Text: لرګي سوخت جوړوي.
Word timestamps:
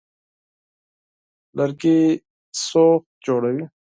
لرګي 1.57 1.99
سوخت 2.67 3.07
جوړوي. 3.25 3.65